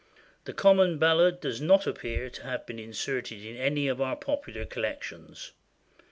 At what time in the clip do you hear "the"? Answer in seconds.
0.45-0.53